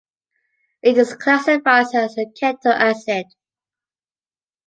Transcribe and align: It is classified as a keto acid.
It 0.81 0.97
is 0.97 1.13
classified 1.13 1.93
as 1.93 2.17
a 2.17 2.25
keto 2.25 2.73
acid. 2.75 3.27